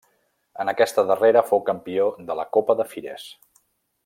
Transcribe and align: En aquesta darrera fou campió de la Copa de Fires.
En 0.63 0.71
aquesta 0.71 1.03
darrera 1.11 1.43
fou 1.51 1.61
campió 1.69 2.09
de 2.31 2.39
la 2.43 2.49
Copa 2.57 2.81
de 2.81 2.89
Fires. 2.95 3.29